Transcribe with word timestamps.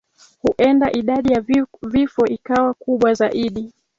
huenda 0.41 0.91
idadi 0.91 1.33
ya 1.33 1.45
vifo 1.81 2.25
ikawa 2.25 2.73
kubwa 2.73 3.13
zaidi 3.13 3.73